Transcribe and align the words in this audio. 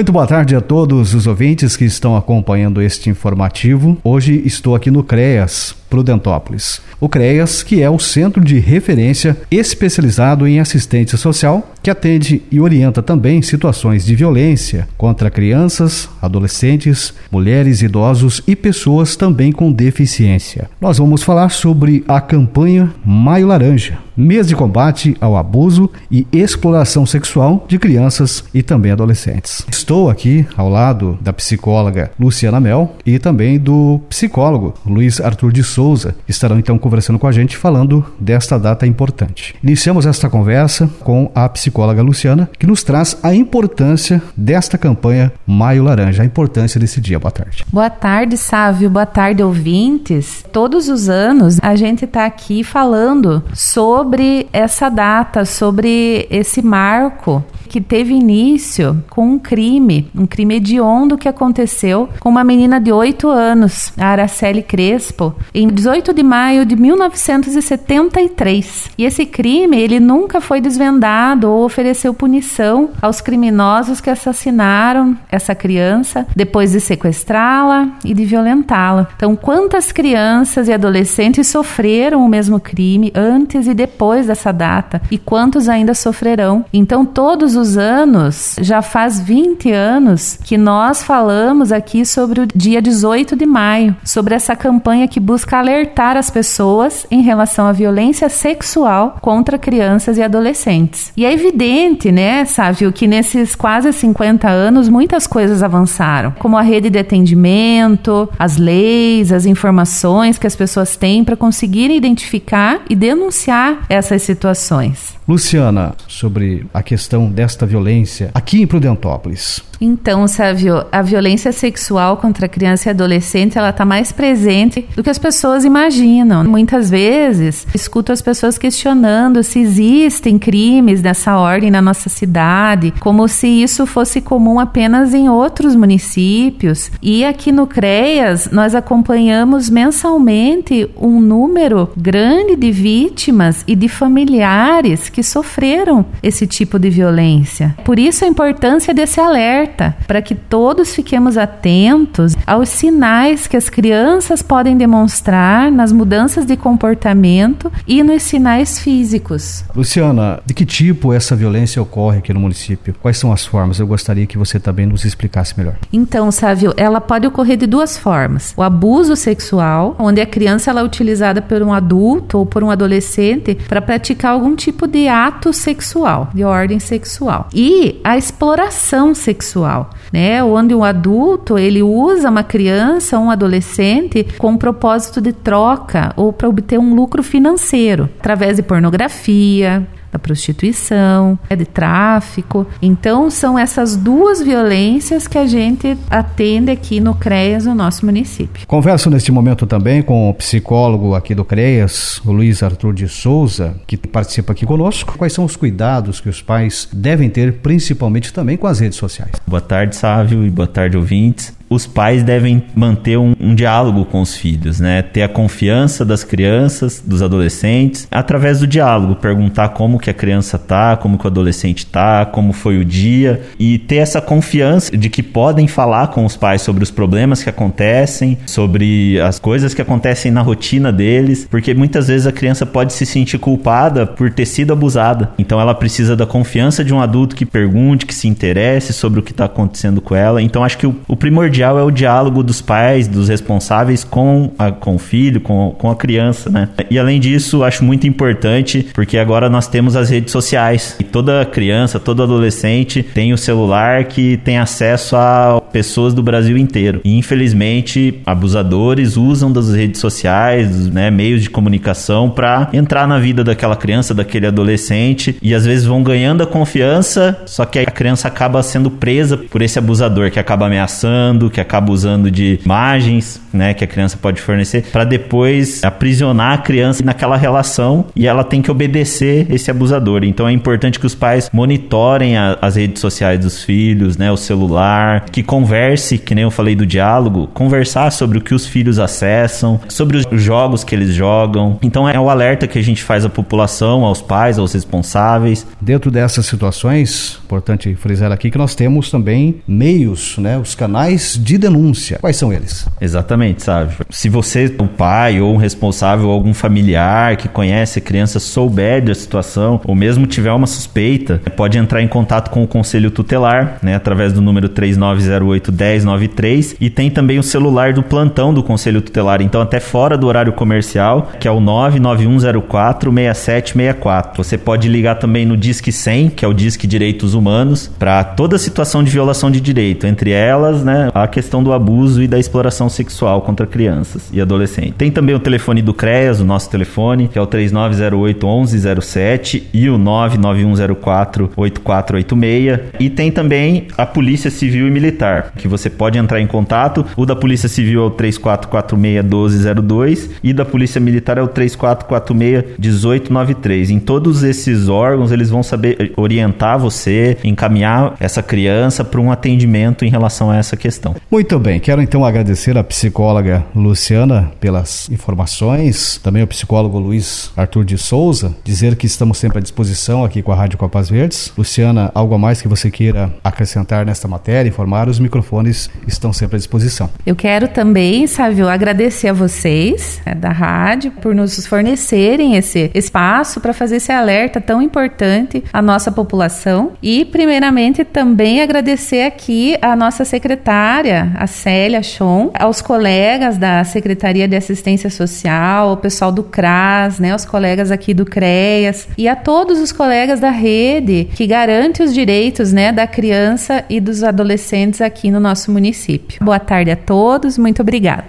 Muito 0.00 0.12
boa 0.12 0.26
tarde 0.26 0.56
a 0.56 0.62
todos 0.62 1.12
os 1.12 1.26
ouvintes 1.26 1.76
que 1.76 1.84
estão 1.84 2.16
acompanhando 2.16 2.80
este 2.80 3.10
informativo. 3.10 3.98
Hoje 4.02 4.40
estou 4.46 4.74
aqui 4.74 4.90
no 4.90 5.04
CREAS, 5.04 5.74
Prudentópolis. 5.90 6.80
O 7.00 7.08
CREAS, 7.08 7.62
que 7.64 7.82
é 7.82 7.90
o 7.90 7.98
centro 7.98 8.42
de 8.42 8.58
referência 8.58 9.36
especializado 9.50 10.46
em 10.46 10.60
assistência 10.60 11.18
social, 11.18 11.74
que 11.82 11.90
atende 11.90 12.42
e 12.50 12.60
orienta 12.60 13.02
também 13.02 13.42
situações 13.42 14.04
de 14.04 14.14
violência 14.14 14.86
contra 14.96 15.30
crianças, 15.30 16.08
adolescentes, 16.22 17.12
mulheres, 17.30 17.82
idosos 17.82 18.42
e 18.46 18.54
pessoas 18.54 19.16
também 19.16 19.50
com 19.50 19.72
deficiência. 19.72 20.70
Nós 20.80 20.98
vamos 20.98 21.22
falar 21.22 21.50
sobre 21.50 22.04
a 22.06 22.20
campanha 22.20 22.92
Maio 23.04 23.46
Laranja, 23.46 23.98
mês 24.16 24.46
de 24.46 24.54
combate 24.54 25.16
ao 25.20 25.36
abuso 25.36 25.90
e 26.10 26.26
exploração 26.32 27.06
sexual 27.06 27.64
de 27.66 27.78
crianças 27.78 28.44
e 28.52 28.62
também 28.62 28.92
adolescentes. 28.92 29.64
Estou 29.70 30.10
aqui 30.10 30.46
ao 30.56 30.68
lado 30.68 31.18
da 31.22 31.32
psicóloga 31.32 32.10
Luciana 32.20 32.60
Mel 32.60 32.94
e 33.06 33.18
também 33.18 33.58
do 33.58 34.00
psicólogo 34.08 34.74
Luiz 34.84 35.20
Arthur 35.20 35.52
de 35.52 35.64
Souza. 35.64 35.79
Estarão 36.28 36.58
então 36.58 36.78
conversando 36.78 37.18
com 37.18 37.26
a 37.26 37.32
gente 37.32 37.56
falando 37.56 38.04
desta 38.18 38.58
data 38.58 38.86
importante. 38.86 39.54
Iniciamos 39.62 40.04
esta 40.04 40.28
conversa 40.28 40.90
com 41.00 41.30
a 41.34 41.48
psicóloga 41.48 42.02
Luciana, 42.02 42.50
que 42.58 42.66
nos 42.66 42.82
traz 42.82 43.18
a 43.22 43.34
importância 43.34 44.22
desta 44.36 44.76
campanha 44.76 45.32
Maio 45.46 45.84
Laranja, 45.84 46.22
a 46.22 46.26
importância 46.26 46.78
desse 46.78 47.00
dia. 47.00 47.18
Boa 47.18 47.30
tarde. 47.30 47.64
Boa 47.72 47.90
tarde, 47.90 48.36
Sávio. 48.36 48.90
Boa 48.90 49.06
tarde, 49.06 49.42
ouvintes. 49.42 50.44
Todos 50.52 50.88
os 50.88 51.08
anos 51.08 51.58
a 51.62 51.74
gente 51.74 52.04
está 52.04 52.26
aqui 52.26 52.62
falando 52.62 53.42
sobre 53.54 54.48
essa 54.52 54.88
data, 54.88 55.44
sobre 55.44 56.26
esse 56.30 56.60
marco 56.62 57.42
que 57.70 57.80
teve 57.80 58.12
início 58.12 59.02
com 59.08 59.34
um 59.34 59.38
crime, 59.38 60.10
um 60.12 60.26
crime 60.26 60.56
hediondo 60.56 61.16
que 61.16 61.28
aconteceu 61.28 62.08
com 62.18 62.28
uma 62.28 62.42
menina 62.42 62.80
de 62.80 62.90
8 62.90 63.28
anos, 63.28 63.92
a 63.96 64.06
Araceli 64.06 64.60
Crespo, 64.60 65.32
em 65.54 65.68
18 65.68 66.12
de 66.12 66.24
maio 66.24 66.66
de 66.66 66.74
1973. 66.74 68.90
E 68.98 69.04
esse 69.04 69.24
crime, 69.24 69.80
ele 69.80 70.00
nunca 70.00 70.40
foi 70.40 70.60
desvendado 70.60 71.48
ou 71.48 71.64
ofereceu 71.64 72.12
punição 72.12 72.90
aos 73.00 73.20
criminosos 73.20 74.00
que 74.00 74.10
assassinaram 74.10 75.16
essa 75.30 75.54
criança 75.54 76.26
depois 76.34 76.72
de 76.72 76.80
sequestrá-la 76.80 77.90
e 78.04 78.12
de 78.12 78.24
violentá-la. 78.24 79.06
Então, 79.14 79.36
quantas 79.36 79.92
crianças 79.92 80.66
e 80.66 80.72
adolescentes 80.72 81.46
sofreram 81.46 82.26
o 82.26 82.28
mesmo 82.28 82.58
crime 82.58 83.12
antes 83.14 83.68
e 83.68 83.74
depois 83.74 84.26
dessa 84.26 84.50
data 84.50 85.00
e 85.08 85.16
quantos 85.16 85.68
ainda 85.68 85.94
sofrerão? 85.94 86.64
Então, 86.72 87.04
todos 87.04 87.54
os 87.54 87.59
anos, 87.76 88.56
já 88.60 88.82
faz 88.82 89.20
20 89.20 89.70
anos, 89.70 90.38
que 90.42 90.56
nós 90.56 91.02
falamos 91.02 91.72
aqui 91.72 92.04
sobre 92.04 92.40
o 92.40 92.46
dia 92.46 92.80
18 92.80 93.36
de 93.36 93.46
maio, 93.46 93.96
sobre 94.04 94.34
essa 94.34 94.56
campanha 94.56 95.08
que 95.08 95.20
busca 95.20 95.58
alertar 95.58 96.16
as 96.16 96.30
pessoas 96.30 97.06
em 97.10 97.22
relação 97.22 97.66
à 97.66 97.72
violência 97.72 98.28
sexual 98.28 99.18
contra 99.20 99.58
crianças 99.58 100.18
e 100.18 100.22
adolescentes. 100.22 101.12
E 101.16 101.24
é 101.24 101.32
evidente, 101.32 102.10
né, 102.10 102.44
Sávio, 102.44 102.92
que 102.92 103.06
nesses 103.06 103.54
quase 103.54 103.92
50 103.92 104.48
anos 104.48 104.88
muitas 104.88 105.26
coisas 105.26 105.62
avançaram, 105.62 106.32
como 106.38 106.56
a 106.56 106.62
rede 106.62 106.90
de 106.90 106.98
atendimento, 106.98 108.28
as 108.38 108.56
leis, 108.56 109.32
as 109.32 109.46
informações 109.46 110.38
que 110.38 110.46
as 110.46 110.56
pessoas 110.56 110.96
têm 110.96 111.24
para 111.24 111.36
conseguirem 111.36 111.96
identificar 111.96 112.80
e 112.88 112.94
denunciar 112.94 113.84
essas 113.88 114.22
situações. 114.22 115.18
Luciana, 115.28 115.94
sobre 116.08 116.66
a 116.74 116.82
questão 116.82 117.30
desta 117.50 117.66
violência 117.66 118.30
aqui 118.32 118.62
em 118.62 118.66
Prudentópolis. 118.66 119.60
Então, 119.80 120.28
Sávio, 120.28 120.84
a 120.92 121.00
violência 121.00 121.52
sexual 121.52 122.18
contra 122.18 122.46
criança 122.46 122.88
e 122.88 122.90
adolescente, 122.90 123.56
ela 123.56 123.70
está 123.70 123.82
mais 123.82 124.12
presente 124.12 124.86
do 124.94 125.02
que 125.02 125.08
as 125.08 125.18
pessoas 125.18 125.64
imaginam. 125.64 126.44
Muitas 126.44 126.90
vezes, 126.90 127.66
escuto 127.74 128.12
as 128.12 128.20
pessoas 128.20 128.58
questionando 128.58 129.42
se 129.42 129.58
existem 129.58 130.38
crimes 130.38 131.00
dessa 131.00 131.38
ordem 131.38 131.70
na 131.70 131.80
nossa 131.80 132.10
cidade, 132.10 132.92
como 133.00 133.26
se 133.26 133.46
isso 133.46 133.86
fosse 133.86 134.20
comum 134.20 134.60
apenas 134.60 135.14
em 135.14 135.30
outros 135.30 135.74
municípios. 135.74 136.90
E 137.00 137.24
aqui 137.24 137.50
no 137.50 137.66
CREAS, 137.66 138.50
nós 138.52 138.74
acompanhamos 138.74 139.70
mensalmente 139.70 140.90
um 141.00 141.20
número 141.20 141.88
grande 141.96 142.54
de 142.54 142.70
vítimas 142.70 143.64
e 143.66 143.74
de 143.74 143.88
familiares 143.88 145.08
que 145.08 145.22
sofreram 145.22 146.04
esse 146.22 146.46
tipo 146.46 146.78
de 146.78 146.90
violência. 146.90 147.39
Por 147.84 147.98
isso 147.98 148.24
a 148.24 148.28
importância 148.28 148.94
desse 148.94 149.20
alerta 149.20 149.30
alerta 149.60 149.96
para 150.06 150.20
que 150.20 150.34
todos 150.34 150.94
fiquemos 150.94 151.36
atentos 151.36 152.36
aos 152.46 152.68
sinais 152.68 153.46
que 153.46 153.56
as 153.56 153.68
crianças 153.68 154.42
podem 154.42 154.76
demonstrar 154.76 155.70
nas 155.70 155.92
mudanças 155.92 156.44
de 156.44 156.56
comportamento 156.56 157.72
e 157.86 158.02
nos 158.02 158.22
sinais 158.22 158.78
físicos. 158.78 159.64
Luciana, 159.74 160.40
de 160.44 160.52
que 160.52 160.66
tipo 160.66 161.12
essa 161.12 161.34
violência 161.34 161.80
ocorre 161.80 162.18
aqui 162.18 162.32
no 162.32 162.40
município? 162.40 162.94
Quais 163.00 163.16
são 163.16 163.32
as 163.32 163.44
formas? 163.44 163.78
Eu 163.78 163.86
gostaria 163.86 164.26
que 164.26 164.38
você 164.38 164.58
também 164.58 164.86
nos 164.86 165.04
explicasse 165.04 165.56
melhor. 165.56 165.74
Então, 165.92 166.30
Sávio, 166.30 166.74
ela 166.76 167.00
pode 167.00 167.26
ocorrer 167.26 167.56
de 167.56 167.66
duas 167.66 167.96
formas. 167.96 168.52
O 168.56 168.62
abuso 168.62 169.16
sexual, 169.16 169.96
onde 169.98 170.20
a 170.20 170.26
criança 170.26 170.70
ela 170.70 170.80
é 170.80 170.84
utilizada 170.84 171.40
por 171.40 171.62
um 171.62 171.72
adulto 171.72 172.38
ou 172.38 172.46
por 172.46 172.62
um 172.62 172.70
adolescente 172.70 173.56
para 173.68 173.80
praticar 173.80 174.32
algum 174.32 174.54
tipo 174.54 174.86
de 174.86 175.08
ato 175.08 175.52
sexual, 175.52 176.30
de 176.34 176.44
ordem 176.44 176.78
sexual. 176.78 177.29
E 177.54 178.00
a 178.04 178.16
exploração 178.16 179.14
sexual 179.14 179.30
sexual, 179.60 179.90
né? 180.12 180.42
Onde 180.42 180.74
um 180.74 180.84
adulto 180.84 181.58
ele 181.58 181.82
usa 181.82 182.28
uma 182.28 182.42
criança, 182.42 183.18
um 183.18 183.30
adolescente 183.30 184.26
com 184.38 184.54
o 184.54 184.58
propósito 184.58 185.20
de 185.20 185.32
troca 185.32 186.12
ou 186.16 186.32
para 186.32 186.48
obter 186.48 186.78
um 186.78 186.94
lucro 186.94 187.22
financeiro 187.22 188.08
através 188.18 188.56
de 188.56 188.62
pornografia, 188.62 189.86
da 190.12 190.18
prostituição, 190.18 191.38
é 191.48 191.56
de 191.56 191.64
tráfico. 191.64 192.66
Então, 192.82 193.30
são 193.30 193.58
essas 193.58 193.96
duas 193.96 194.42
violências 194.42 195.26
que 195.26 195.38
a 195.38 195.46
gente 195.46 195.96
atende 196.08 196.70
aqui 196.70 197.00
no 197.00 197.14
CREAS, 197.14 197.66
no 197.66 197.74
nosso 197.74 198.04
município. 198.04 198.66
Converso 198.66 199.10
neste 199.10 199.30
momento 199.30 199.66
também 199.66 200.02
com 200.02 200.28
o 200.28 200.34
psicólogo 200.34 201.14
aqui 201.14 201.34
do 201.34 201.44
CREAS, 201.44 202.20
o 202.24 202.32
Luiz 202.32 202.62
Arthur 202.62 202.92
de 202.94 203.08
Souza, 203.08 203.76
que 203.86 203.96
participa 203.96 204.52
aqui 204.52 204.66
conosco. 204.66 205.16
Quais 205.16 205.32
são 205.32 205.44
os 205.44 205.56
cuidados 205.56 206.20
que 206.20 206.28
os 206.28 206.42
pais 206.42 206.88
devem 206.92 207.28
ter, 207.30 207.54
principalmente 207.54 208.32
também 208.32 208.56
com 208.56 208.66
as 208.66 208.80
redes 208.80 208.98
sociais? 208.98 209.32
Boa 209.46 209.60
tarde, 209.60 209.96
Sávio, 209.96 210.44
e 210.44 210.50
boa 210.50 210.68
tarde, 210.68 210.96
ouvintes 210.96 211.59
os 211.70 211.86
pais 211.86 212.24
devem 212.24 212.60
manter 212.74 213.16
um, 213.16 213.32
um, 213.40 213.54
diálogo 213.54 214.04
com 214.04 214.20
os 214.20 214.36
filhos, 214.36 214.80
né? 214.80 215.02
Ter 215.02 215.22
a 215.22 215.28
confiança 215.28 216.04
das 216.04 216.24
crianças, 216.24 217.00
dos 217.04 217.22
adolescentes, 217.22 218.08
através 218.10 218.58
do 218.58 218.66
diálogo, 218.66 219.14
perguntar 219.14 219.68
como 219.68 219.98
que 219.98 220.10
a 220.10 220.14
criança 220.14 220.58
tá, 220.58 220.96
como 220.96 221.16
que 221.16 221.24
o 221.24 221.28
adolescente 221.28 221.86
tá, 221.86 222.26
como 222.26 222.52
foi 222.52 222.78
o 222.78 222.84
dia 222.84 223.42
e 223.56 223.78
ter 223.78 223.96
essa 223.96 224.20
confiança 224.20 224.96
de 224.96 225.08
que 225.08 225.22
podem 225.22 225.68
falar 225.68 226.08
com 226.08 226.24
os 226.24 226.36
pais 226.36 226.60
sobre 226.62 226.82
os 226.82 226.90
problemas 226.90 227.40
que 227.40 227.48
acontecem, 227.48 228.36
sobre 228.46 229.20
as 229.20 229.38
coisas 229.38 229.72
que 229.72 229.80
acontecem 229.80 230.32
na 230.32 230.40
rotina 230.40 230.92
deles, 230.92 231.46
porque 231.48 231.72
muitas 231.72 232.08
vezes 232.08 232.26
a 232.26 232.32
criança 232.32 232.66
pode 232.66 232.92
se 232.92 233.06
sentir 233.06 233.38
culpada 233.38 234.06
por 234.06 234.28
ter 234.32 234.46
sido 234.46 234.72
abusada. 234.72 235.30
Então 235.38 235.60
ela 235.60 235.74
precisa 235.74 236.16
da 236.16 236.26
confiança 236.26 236.82
de 236.82 236.92
um 236.92 237.00
adulto 237.00 237.36
que 237.36 237.46
pergunte, 237.46 238.06
que 238.06 238.14
se 238.14 238.26
interesse 238.26 238.92
sobre 238.92 239.20
o 239.20 239.22
que 239.22 239.30
está 239.30 239.44
acontecendo 239.44 240.00
com 240.00 240.16
ela. 240.16 240.42
Então 240.42 240.64
acho 240.64 240.76
que 240.76 240.86
o, 240.86 240.96
o 241.06 241.16
primordial 241.16 241.59
primordial 241.60 241.78
é 241.78 241.82
o 241.82 241.90
diálogo 241.90 242.42
dos 242.42 242.62
pais, 242.62 243.06
dos 243.06 243.28
responsáveis 243.28 244.02
com, 244.02 244.50
a, 244.58 244.70
com 244.70 244.94
o 244.94 244.98
filho, 244.98 245.40
com, 245.40 245.74
com 245.76 245.90
a 245.90 245.96
criança, 245.96 246.48
né? 246.48 246.68
E 246.90 246.98
além 246.98 247.20
disso, 247.20 247.62
acho 247.62 247.84
muito 247.84 248.06
importante, 248.06 248.88
porque 248.94 249.18
agora 249.18 249.50
nós 249.50 249.66
temos 249.66 249.96
as 249.96 250.08
redes 250.08 250.32
sociais. 250.32 250.96
E 250.98 251.04
toda 251.04 251.44
criança, 251.44 251.98
todo 251.98 252.22
adolescente 252.22 253.02
tem 253.02 253.32
o 253.32 253.38
celular 253.38 254.04
que 254.04 254.38
tem 254.38 254.58
acesso 254.58 255.16
a 255.16 255.60
pessoas 255.72 256.14
do 256.14 256.22
Brasil 256.22 256.56
inteiro. 256.56 257.00
E 257.04 257.16
infelizmente, 257.16 258.20
abusadores 258.24 259.16
usam 259.16 259.52
das 259.52 259.72
redes 259.72 260.00
sociais, 260.00 260.88
né, 260.88 261.10
meios 261.10 261.42
de 261.42 261.50
comunicação 261.50 262.30
para 262.30 262.68
entrar 262.72 263.06
na 263.06 263.18
vida 263.18 263.44
daquela 263.44 263.76
criança, 263.76 264.14
daquele 264.14 264.46
adolescente 264.46 265.36
e 265.42 265.54
às 265.54 265.66
vezes 265.66 265.84
vão 265.84 266.02
ganhando 266.02 266.42
a 266.42 266.46
confiança, 266.46 267.38
só 267.46 267.64
que 267.64 267.78
a 267.78 267.86
criança 267.86 268.28
acaba 268.28 268.62
sendo 268.62 268.90
presa 268.90 269.36
por 269.36 269.62
esse 269.62 269.78
abusador 269.78 270.30
que 270.30 270.38
acaba 270.38 270.66
ameaçando, 270.66 271.49
que 271.50 271.60
acaba 271.60 271.92
usando 271.92 272.30
de 272.30 272.58
imagens, 272.64 273.40
né, 273.52 273.74
que 273.74 273.84
a 273.84 273.86
criança 273.86 274.16
pode 274.16 274.40
fornecer, 274.40 274.84
para 274.92 275.04
depois 275.04 275.82
aprisionar 275.82 276.52
a 276.52 276.58
criança 276.58 277.04
naquela 277.04 277.36
relação 277.36 278.06
e 278.14 278.26
ela 278.26 278.44
tem 278.44 278.62
que 278.62 278.70
obedecer 278.70 279.46
esse 279.50 279.70
abusador. 279.70 280.24
Então 280.24 280.48
é 280.48 280.52
importante 280.52 280.98
que 280.98 281.06
os 281.06 281.14
pais 281.14 281.50
monitorem 281.52 282.36
a, 282.36 282.58
as 282.60 282.76
redes 282.76 283.00
sociais 283.00 283.40
dos 283.40 283.62
filhos, 283.62 284.16
né, 284.16 284.30
o 284.30 284.36
celular, 284.36 285.26
que 285.30 285.42
converse, 285.42 286.18
que 286.18 286.34
nem 286.34 286.44
eu 286.44 286.50
falei 286.50 286.74
do 286.74 286.86
diálogo, 286.86 287.48
conversar 287.48 288.10
sobre 288.12 288.38
o 288.38 288.40
que 288.40 288.54
os 288.54 288.66
filhos 288.66 288.98
acessam, 288.98 289.80
sobre 289.88 290.16
os 290.16 290.42
jogos 290.42 290.84
que 290.84 290.94
eles 290.94 291.14
jogam. 291.14 291.78
Então 291.82 292.08
é 292.08 292.18
o 292.18 292.30
alerta 292.30 292.66
que 292.66 292.78
a 292.78 292.82
gente 292.82 293.02
faz 293.02 293.24
à 293.24 293.28
população, 293.28 294.04
aos 294.04 294.22
pais, 294.22 294.58
aos 294.58 294.72
responsáveis. 294.72 295.66
Dentro 295.80 296.10
dessas 296.10 296.46
situações, 296.46 297.38
importante 297.44 297.94
frisar 297.94 298.30
aqui 298.32 298.50
que 298.50 298.58
nós 298.58 298.74
temos 298.74 299.10
também 299.10 299.56
meios, 299.66 300.36
né, 300.38 300.58
os 300.58 300.74
canais 300.74 301.39
de 301.40 301.58
denúncia. 301.58 302.18
Quais 302.20 302.36
são 302.36 302.52
eles? 302.52 302.86
Exatamente, 303.00 303.62
sabe? 303.62 303.94
Se 304.10 304.28
você, 304.28 304.74
o 304.78 304.86
pai 304.86 305.40
ou 305.40 305.54
um 305.54 305.56
responsável 305.56 306.28
ou 306.28 306.32
algum 306.32 306.54
familiar 306.54 307.36
que 307.36 307.48
conhece 307.48 307.98
a 307.98 308.02
criança 308.02 308.38
souber 308.38 309.04
da 309.04 309.14
situação 309.14 309.80
ou 309.84 309.94
mesmo 309.94 310.26
tiver 310.26 310.52
uma 310.52 310.66
suspeita, 310.66 311.40
pode 311.56 311.78
entrar 311.78 312.02
em 312.02 312.08
contato 312.08 312.50
com 312.50 312.62
o 312.62 312.68
conselho 312.68 313.10
tutelar, 313.10 313.78
né, 313.82 313.94
através 313.94 314.32
do 314.32 314.40
número 314.40 314.68
3908 314.68 315.72
1093 315.72 316.76
e 316.80 316.90
tem 316.90 317.10
também 317.10 317.38
o 317.38 317.42
celular 317.42 317.92
do 317.92 318.02
plantão 318.02 318.52
do 318.52 318.62
conselho 318.62 319.00
tutelar, 319.00 319.40
então 319.42 319.60
até 319.60 319.80
fora 319.80 320.16
do 320.16 320.26
horário 320.26 320.52
comercial, 320.52 321.30
que 321.38 321.48
é 321.48 321.50
o 321.50 321.60
99104 321.60 323.12
6764. 323.12 324.44
Você 324.44 324.58
pode 324.58 324.88
ligar 324.88 325.16
também 325.16 325.46
no 325.46 325.56
Disque 325.56 325.92
100, 325.92 326.30
que 326.30 326.44
é 326.44 326.48
o 326.48 326.54
Disque 326.54 326.86
Direitos 326.86 327.34
Humanos, 327.34 327.90
para 327.98 328.22
toda 328.24 328.58
situação 328.58 329.02
de 329.02 329.10
violação 329.10 329.50
de 329.50 329.60
direito, 329.60 330.06
entre 330.06 330.30
elas, 330.30 330.84
né, 330.84 331.10
a 331.14 331.26
questão 331.30 331.62
do 331.62 331.72
abuso 331.72 332.22
e 332.22 332.28
da 332.28 332.38
exploração 332.38 332.88
sexual 332.88 333.42
contra 333.42 333.66
crianças 333.66 334.28
e 334.32 334.40
adolescentes. 334.40 334.94
Tem 334.98 335.10
também 335.10 335.34
o 335.34 335.40
telefone 335.40 335.80
do 335.80 335.94
CREAS, 335.94 336.40
o 336.40 336.44
nosso 336.44 336.68
telefone, 336.68 337.28
que 337.28 337.38
é 337.38 337.42
o 337.42 337.46
3908 337.46 338.46
1107 338.46 339.68
e 339.72 339.88
o 339.88 339.96
99104 339.96 341.50
8486. 341.56 342.80
E 342.98 343.08
tem 343.08 343.30
também 343.30 343.88
a 343.96 344.04
Polícia 344.04 344.50
Civil 344.50 344.86
e 344.86 344.90
Militar, 344.90 345.52
que 345.56 345.68
você 345.68 345.88
pode 345.88 346.18
entrar 346.18 346.40
em 346.40 346.46
contato. 346.46 347.06
O 347.16 347.24
da 347.24 347.36
Polícia 347.36 347.68
Civil 347.68 348.02
é 348.02 348.06
o 348.06 348.10
3446 348.10 349.24
1202 349.24 350.30
e 350.42 350.52
da 350.52 350.64
Polícia 350.64 351.00
Militar 351.00 351.38
é 351.38 351.42
o 351.42 351.48
3446 351.48 352.78
1893. 352.78 353.90
Em 353.90 353.98
todos 353.98 354.42
esses 354.42 354.88
órgãos, 354.88 355.32
eles 355.32 355.50
vão 355.50 355.62
saber 355.62 356.12
orientar 356.16 356.78
você, 356.78 357.36
encaminhar 357.44 358.14
essa 358.18 358.42
criança 358.42 359.04
para 359.04 359.20
um 359.20 359.30
atendimento 359.30 360.04
em 360.04 360.08
relação 360.08 360.50
a 360.50 360.56
essa 360.56 360.76
questão. 360.76 361.14
Muito 361.30 361.58
bem, 361.60 361.78
quero 361.78 362.02
então 362.02 362.24
agradecer 362.24 362.76
a 362.76 362.82
psicóloga 362.82 363.64
Luciana 363.72 364.50
pelas 364.58 365.08
informações, 365.10 366.18
também 366.20 366.42
o 366.42 366.46
psicólogo 366.46 366.98
Luiz 366.98 367.52
Arthur 367.56 367.84
de 367.84 367.96
Souza, 367.96 368.52
dizer 368.64 368.96
que 368.96 369.06
estamos 369.06 369.38
sempre 369.38 369.58
à 369.58 369.60
disposição 369.60 370.24
aqui 370.24 370.42
com 370.42 370.50
a 370.50 370.56
Rádio 370.56 370.76
Copas 370.76 371.08
Verdes. 371.08 371.52
Luciana, 371.56 372.10
algo 372.16 372.34
a 372.34 372.38
mais 372.38 372.60
que 372.60 372.66
você 372.66 372.90
queira 372.90 373.32
acrescentar 373.44 374.04
nesta 374.04 374.26
matéria, 374.26 374.68
informar, 374.68 375.08
os 375.08 375.20
microfones 375.20 375.88
estão 376.04 376.32
sempre 376.32 376.56
à 376.56 376.58
disposição. 376.58 377.08
Eu 377.24 377.36
quero 377.36 377.68
também, 377.68 378.26
Sávio, 378.26 378.68
agradecer 378.68 379.28
a 379.28 379.32
vocês 379.32 380.20
é, 380.26 380.34
da 380.34 380.50
rádio 380.50 381.12
por 381.12 381.32
nos 381.32 381.64
fornecerem 381.64 382.56
esse 382.56 382.90
espaço 382.92 383.60
para 383.60 383.72
fazer 383.72 383.96
esse 383.96 384.10
alerta 384.10 384.60
tão 384.60 384.82
importante 384.82 385.62
à 385.72 385.80
nossa 385.80 386.10
população 386.10 386.94
e, 387.00 387.24
primeiramente, 387.24 388.04
também 388.04 388.60
agradecer 388.60 389.22
aqui 389.22 389.76
a 389.80 389.94
nossa 389.94 390.24
secretária, 390.24 390.99
a 391.08 391.46
Célia 391.46 392.02
Chon, 392.02 392.50
aos 392.58 392.82
colegas 392.82 393.56
da 393.56 393.82
Secretaria 393.84 394.46
de 394.46 394.54
Assistência 394.54 395.08
Social, 395.08 395.92
o 395.92 395.96
pessoal 395.96 396.30
do 396.30 396.42
CRAS, 396.42 397.18
né, 397.18 397.34
os 397.34 397.46
colegas 397.46 397.90
aqui 397.90 398.12
do 398.12 398.26
CREAS 398.26 399.08
e 399.16 399.26
a 399.26 399.34
todos 399.34 399.78
os 399.78 399.92
colegas 399.92 400.40
da 400.40 400.50
rede 400.50 401.28
que 401.34 401.46
garante 401.46 402.02
os 402.02 402.12
direitos, 402.12 402.70
né, 402.70 402.92
da 402.92 403.06
criança 403.06 403.82
e 403.88 403.98
dos 403.98 404.22
adolescentes 404.22 405.00
aqui 405.00 405.30
no 405.30 405.40
nosso 405.40 405.72
município. 405.72 406.44
Boa 406.44 406.58
tarde 406.58 406.90
a 406.90 406.96
todos, 406.96 407.56
muito 407.56 407.80
obrigada. 407.80 408.24